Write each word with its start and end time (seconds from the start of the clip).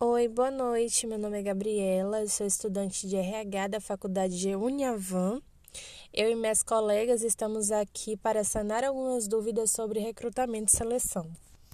Oi, 0.00 0.26
boa 0.26 0.50
noite. 0.50 1.06
Meu 1.06 1.16
nome 1.16 1.38
é 1.38 1.42
Gabriela, 1.42 2.26
sou 2.26 2.44
estudante 2.44 3.06
de 3.06 3.14
RH 3.14 3.68
da 3.68 3.80
Faculdade 3.80 4.36
de 4.40 4.56
Uniavan. 4.56 5.40
Eu 6.12 6.28
e 6.28 6.34
minhas 6.34 6.64
colegas 6.64 7.22
estamos 7.22 7.70
aqui 7.70 8.16
para 8.16 8.42
sanar 8.42 8.82
algumas 8.82 9.28
dúvidas 9.28 9.70
sobre 9.70 10.00
recrutamento 10.00 10.74
e 10.74 10.76
seleção. 10.76 11.30